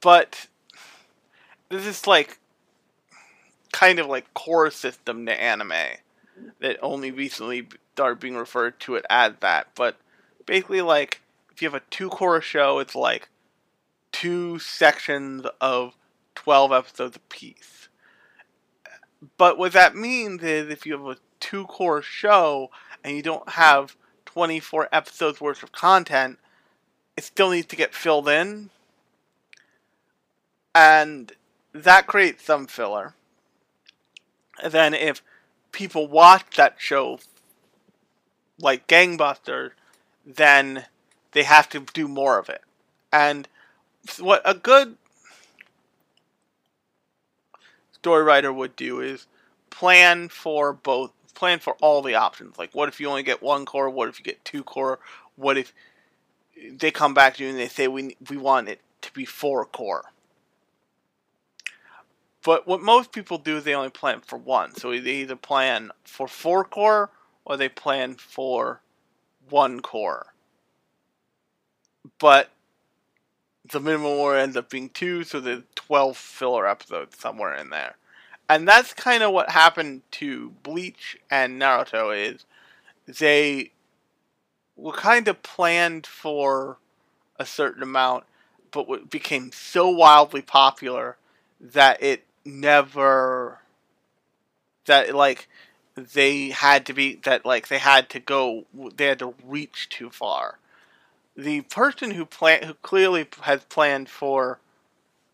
[0.00, 0.46] but
[1.68, 2.38] this is like
[3.72, 5.96] kind of like core system to anime
[6.60, 9.68] that only recently started being referred to it as that.
[9.74, 9.96] But
[10.46, 11.20] basically, like
[11.52, 13.28] if you have a two core show, it's like
[14.12, 15.94] two sections of
[16.38, 17.88] 12 episodes apiece.
[19.36, 22.70] But what that means is if you have a two core show
[23.02, 26.38] and you don't have 24 episodes worth of content,
[27.16, 28.70] it still needs to get filled in.
[30.76, 31.32] And
[31.72, 33.14] that creates some filler.
[34.62, 35.24] And then if
[35.72, 37.18] people watch that show
[38.60, 39.72] like gangbusters,
[40.24, 40.84] then
[41.32, 42.62] they have to do more of it.
[43.12, 43.48] And
[44.20, 44.98] what a good
[48.00, 49.26] story writer would do is
[49.70, 52.58] plan for both plan for all the options.
[52.58, 54.98] Like what if you only get one core, what if you get two core,
[55.36, 55.72] what if
[56.70, 59.64] they come back to you and they say we we want it to be four
[59.64, 60.04] core.
[62.44, 64.74] But what most people do is they only plan for one.
[64.74, 67.10] So they either plan for four core
[67.44, 68.80] or they plan for
[69.48, 70.34] one core.
[72.18, 72.50] But
[73.70, 77.96] the minimum war ends up being two, so there's 12 filler episodes somewhere in there.
[78.48, 82.46] And that's kind of what happened to Bleach and Naruto is
[83.06, 83.72] they
[84.76, 86.78] were kind of planned for
[87.38, 88.24] a certain amount,
[88.70, 91.16] but became so wildly popular
[91.60, 93.60] that it never
[94.86, 95.48] that like
[95.96, 98.64] they had to be that like they had to go
[98.96, 100.58] they had to reach too far
[101.38, 104.58] the person who plan who clearly has planned for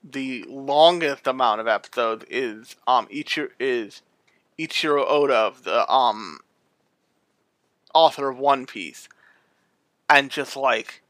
[0.04, 4.02] the longest amount of episodes is um Ichiro is
[4.58, 6.40] Ichiro Oda the um
[7.94, 9.08] author of One Piece.
[10.10, 11.02] And just like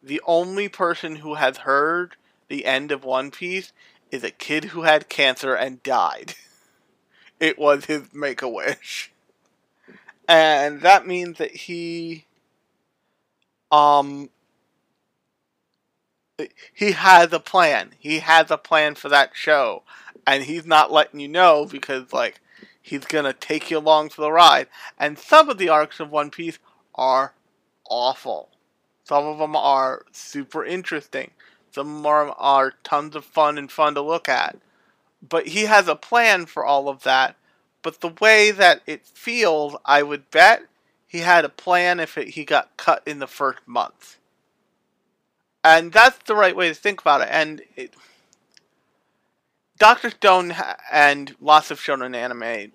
[0.00, 2.14] the only person who has heard
[2.46, 3.72] the end of One Piece
[4.12, 6.34] is a kid who had cancer and died.
[7.40, 9.10] it was his make a wish.
[10.28, 12.26] And that means that he
[13.72, 14.30] um
[16.72, 17.92] he has a plan.
[17.98, 19.82] He has a plan for that show,
[20.26, 22.40] and he's not letting you know because like
[22.80, 24.68] he's gonna take you along for the ride.
[24.98, 26.58] And some of the arcs of One Piece
[26.94, 27.34] are
[27.88, 28.50] awful.
[29.04, 31.30] Some of them are super interesting.
[31.70, 34.58] Some of them are tons of fun and fun to look at.
[35.26, 37.36] But he has a plan for all of that.
[37.82, 40.64] But the way that it feels, I would bet
[41.06, 44.18] he had a plan if it, he got cut in the first month
[45.66, 47.28] and that's the right way to think about it.
[47.28, 47.92] And it,
[49.78, 50.54] Doctor Stone
[50.92, 52.70] and lots of shonen anime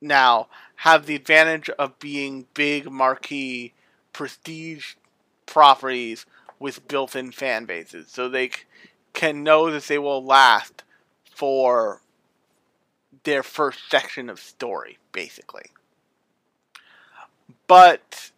[0.00, 0.46] now
[0.76, 3.74] have the advantage of being big marquee
[4.12, 4.94] prestige
[5.44, 6.24] properties
[6.60, 8.62] with built-in fan bases, so they c-
[9.12, 10.84] can know that they will last
[11.34, 12.00] for
[13.24, 15.66] their first section of story, basically.
[17.66, 18.30] But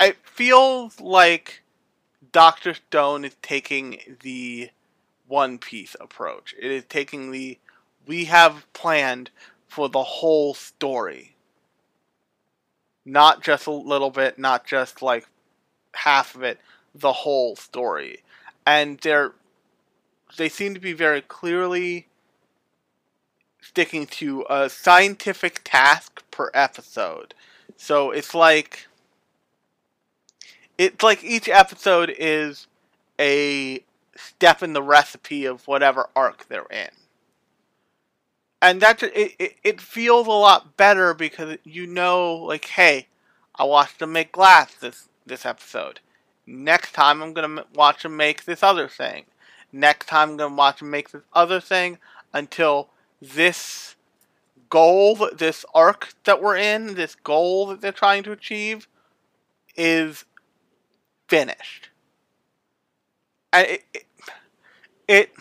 [0.00, 1.62] it feels like
[2.32, 4.70] Doctor Stone is taking the
[5.26, 6.54] One Piece approach.
[6.58, 7.58] It is taking the
[8.06, 9.30] we have planned
[9.66, 11.34] for the whole story.
[13.04, 15.26] Not just a little bit, not just like
[15.94, 16.60] half of it,
[16.94, 18.22] the whole story.
[18.66, 19.32] And they're
[20.36, 22.08] they seem to be very clearly
[23.60, 27.34] sticking to a scientific task per episode.
[27.76, 28.88] So it's like
[30.78, 32.66] it's like each episode is
[33.18, 33.82] a
[34.16, 36.88] step in the recipe of whatever arc they're in.
[38.62, 43.08] And that's it, it, it feels a lot better because you know like hey,
[43.54, 46.00] I watched them make glass this this episode.
[46.46, 49.24] Next time I'm going to watch them make this other thing.
[49.72, 51.98] Next time I'm going to watch them make this other thing
[52.32, 52.88] until
[53.20, 53.96] this
[54.70, 58.86] goal, this arc that we're in, this goal that they're trying to achieve
[59.76, 60.24] is
[61.28, 61.90] finished.
[63.52, 64.06] And it, it,
[65.08, 65.32] it,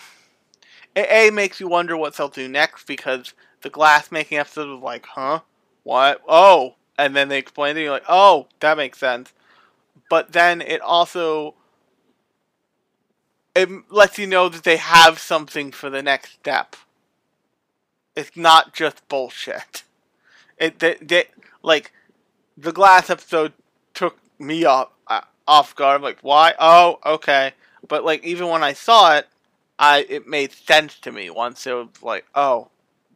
[0.96, 4.84] it A makes you wonder what they'll do next because the glass making episode was
[4.84, 5.42] like, huh?
[5.84, 6.22] What?
[6.28, 6.76] Oh.
[6.98, 9.34] And then they explain it, you're like, oh, that makes sense.
[10.10, 11.56] But then it also
[13.56, 16.76] it lets you know that they have something for the next step.
[18.16, 19.84] It's not just bullshit.
[20.58, 21.26] It they, they
[21.64, 21.92] like
[22.58, 23.54] the glass episode
[23.94, 24.90] took me off
[25.48, 26.02] off guard.
[26.02, 26.54] Like, why?
[26.60, 27.54] Oh, okay.
[27.88, 29.28] But like even when I saw it,
[29.78, 32.70] I it made sense to me once it was like, oh,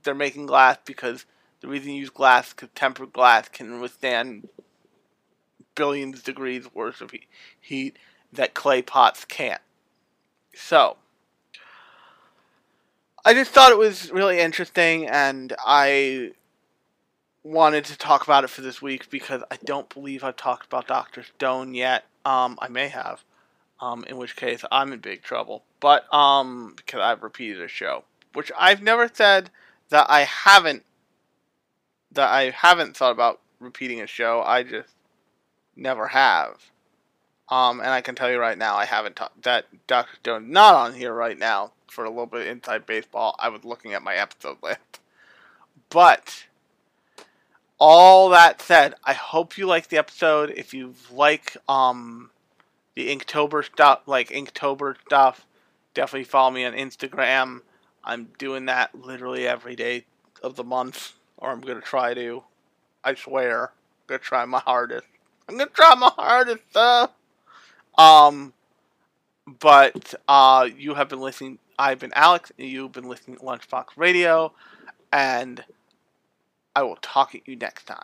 [0.04, 1.26] they're making glass because
[1.62, 4.48] the reason you use glass because tempered glass can withstand
[5.76, 7.14] billions of degrees worth of
[7.60, 7.98] heat
[8.32, 9.62] that clay pots can't.
[10.54, 10.98] So,
[13.26, 16.32] I just thought it was really interesting, and I
[17.44, 20.88] wanted to talk about it for this week because I don't believe I've talked about
[20.88, 22.06] Doctor Stone yet.
[22.26, 23.24] Um, I may have,
[23.80, 25.64] um, in which case I'm in big trouble.
[25.80, 28.04] But um, because I've repeated a show,
[28.34, 29.50] which I've never said
[29.90, 30.84] that I haven't
[32.12, 34.42] that I haven't thought about repeating a show.
[34.46, 34.96] I just
[35.76, 36.72] never have.
[37.50, 40.76] Um, and I can tell you right now, I haven't talked that Doctor Stone not
[40.76, 43.36] on here right now for a little bit of inside baseball.
[43.40, 45.00] I was looking at my episode list,
[45.90, 46.46] but
[47.80, 50.52] all that said, I hope you like the episode.
[50.56, 52.30] If you like um
[52.96, 55.48] the Inktober stuff, like Inktober stuff,
[55.94, 57.62] definitely follow me on Instagram.
[58.04, 60.06] I'm doing that literally every day
[60.44, 62.44] of the month, or I'm gonna try to.
[63.04, 65.08] I swear, I'm gonna try my hardest.
[65.48, 67.10] I'm gonna try my hardest, though.
[67.98, 68.54] Um,
[69.60, 71.60] but uh, you have been listening.
[71.78, 74.54] I've been Alex, and you've been listening to Lunchbox Radio,
[75.14, 75.64] and
[76.76, 77.98] I will talk at you next time.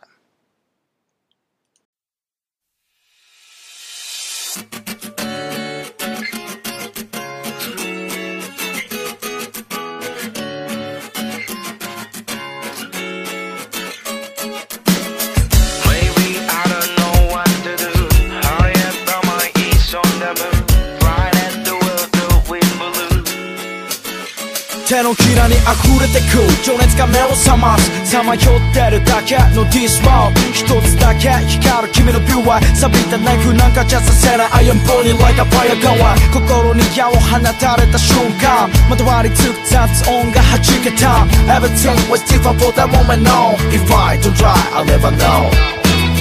[24.85, 26.45] 手のひらに溢れてく。
[26.63, 28.05] 情熱が目を覚ます。
[28.05, 30.51] さまよってるだけのディスモー。
[30.53, 31.91] 一つだけ光る。
[31.91, 32.61] 君のビューは。
[32.75, 34.47] 錆びたナイフなんかじゃさせない。
[34.53, 38.69] I am burning like a fire going 心に矢を放たれた瞬間。
[38.87, 41.25] まとわりつく雑音が弾けた。
[41.49, 45.49] Everything was different for that moment no If I don't try I'll never know.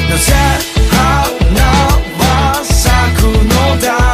[0.08, 0.32] なぜ
[0.90, 1.60] 花
[2.18, 2.82] は咲
[3.16, 4.13] くのだ？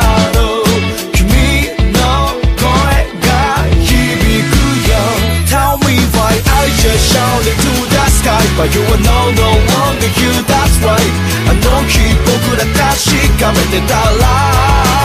[7.01, 11.15] Shout into the sky But you are no, no longer you, that's right
[11.49, 13.09] あの日僕ら確
[13.41, 15.01] かめてた Lie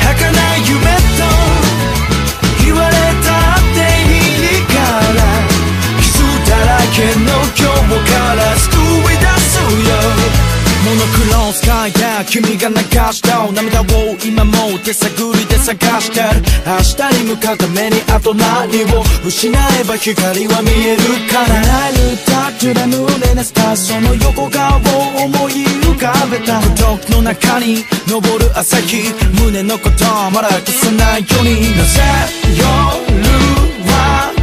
[0.00, 0.24] 儚
[0.56, 0.80] い夢
[1.18, 1.28] と
[2.64, 4.74] 言われたっていいか
[5.16, 5.20] ら
[6.00, 8.89] 傷だらけの今日から救う
[10.84, 12.74] モノクロースカイで君が流
[13.12, 13.84] した涙を
[14.24, 29.12] 今も手探りで探してる明日に向かうためにあと何を失えば光は見えるからライルタッチで胸なスターその横顔を思い浮かべた孤独の中に昇る朝日
[29.42, 32.00] 胸のことまだ消さないようになぜ
[32.56, 32.64] 夜
[33.90, 34.39] は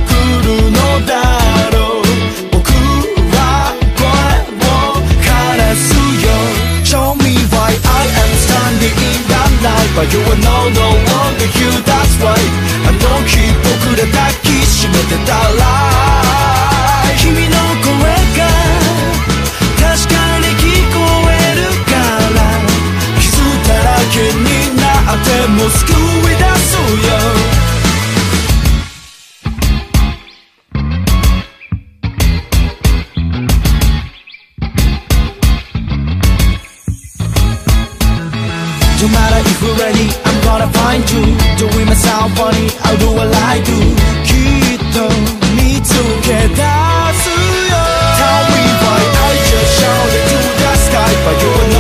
[9.98, 11.18] ば You no no no
[11.82, 12.38] That's why
[12.86, 15.66] あの日僕ら抱きしめてたら
[17.18, 17.90] 君の声
[18.38, 18.46] が
[19.82, 20.96] 確かに聞こ
[21.26, 21.92] えるか
[22.36, 22.38] ら
[23.20, 23.26] 傷
[23.68, 24.46] だらけに
[24.78, 25.90] なっても救
[26.30, 26.78] い出す
[27.58, 27.67] よ。
[40.87, 41.25] I'm gonna find you
[41.59, 43.75] Doing myself funny, I'll do what I do
[44.23, 45.09] きっと
[45.57, 45.91] 見つ
[46.23, 47.75] け出すよ
[48.15, 51.76] Tell me why I just shouted to the sky But you were